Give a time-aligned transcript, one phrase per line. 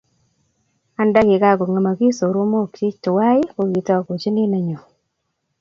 [1.01, 4.77] Anda kikakong'emogis soromookchi tuwai, ko kitokochini nenyu.